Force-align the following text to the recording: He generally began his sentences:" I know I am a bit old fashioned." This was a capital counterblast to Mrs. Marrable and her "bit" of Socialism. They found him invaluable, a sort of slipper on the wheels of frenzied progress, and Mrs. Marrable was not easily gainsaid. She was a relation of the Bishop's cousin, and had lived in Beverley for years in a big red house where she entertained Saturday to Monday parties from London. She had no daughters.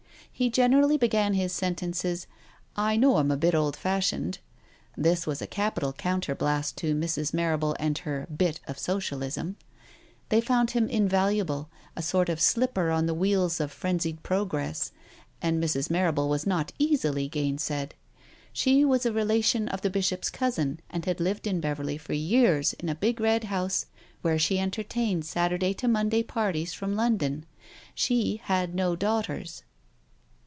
He 0.33 0.49
generally 0.49 0.97
began 0.97 1.35
his 1.35 1.53
sentences:" 1.53 2.25
I 2.75 2.97
know 2.97 3.17
I 3.17 3.19
am 3.19 3.29
a 3.29 3.37
bit 3.37 3.53
old 3.53 3.75
fashioned." 3.75 4.39
This 4.97 5.27
was 5.27 5.39
a 5.39 5.45
capital 5.45 5.93
counterblast 5.93 6.77
to 6.77 6.95
Mrs. 6.95 7.31
Marrable 7.31 7.75
and 7.79 7.95
her 7.99 8.25
"bit" 8.35 8.59
of 8.67 8.79
Socialism. 8.79 9.57
They 10.29 10.41
found 10.41 10.71
him 10.71 10.89
invaluable, 10.89 11.69
a 11.95 12.01
sort 12.01 12.27
of 12.27 12.41
slipper 12.41 12.89
on 12.89 13.05
the 13.05 13.13
wheels 13.13 13.59
of 13.59 13.71
frenzied 13.71 14.23
progress, 14.23 14.91
and 15.43 15.63
Mrs. 15.63 15.91
Marrable 15.91 16.27
was 16.27 16.47
not 16.47 16.71
easily 16.79 17.27
gainsaid. 17.29 17.93
She 18.51 18.83
was 18.83 19.05
a 19.05 19.13
relation 19.13 19.67
of 19.67 19.81
the 19.81 19.91
Bishop's 19.91 20.31
cousin, 20.31 20.79
and 20.89 21.05
had 21.05 21.19
lived 21.19 21.45
in 21.45 21.61
Beverley 21.61 21.99
for 21.99 22.13
years 22.13 22.73
in 22.79 22.89
a 22.89 22.95
big 22.95 23.19
red 23.19 23.43
house 23.43 23.85
where 24.23 24.39
she 24.39 24.57
entertained 24.57 25.23
Saturday 25.23 25.75
to 25.75 25.87
Monday 25.87 26.23
parties 26.23 26.73
from 26.73 26.95
London. 26.95 27.45
She 27.93 28.41
had 28.45 28.73
no 28.73 28.95
daughters. 28.95 29.61